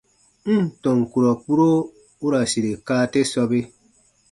N 0.55 0.57
ǹ 0.63 0.65
tɔn 0.81 0.97
kurɔ 1.11 1.31
kpuro 1.41 1.69
u 2.25 2.27
ra 2.31 2.39
sire 2.51 2.71
kaa 2.87 3.03
te 3.11 3.19
sɔbe. 3.31 3.59